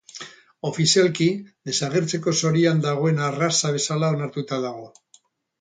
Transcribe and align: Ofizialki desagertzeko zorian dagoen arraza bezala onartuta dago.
Ofizialki 0.69 1.27
desagertzeko 1.71 2.35
zorian 2.41 2.83
dagoen 2.87 3.23
arraza 3.29 3.75
bezala 3.79 4.13
onartuta 4.19 4.61
dago. 4.69 4.91